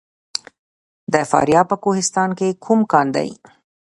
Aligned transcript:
د 1.13 1.15
فاریاب 1.31 1.65
په 1.71 1.77
کوهستان 1.83 2.29
کې 2.39 2.49
کوم 2.63 2.79
کان 2.91 3.07
دی؟ 3.15 3.29